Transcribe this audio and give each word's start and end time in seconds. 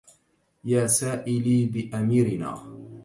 يا 0.65 0.87
سائلي 0.87 1.65
بأميرنا 1.65 2.63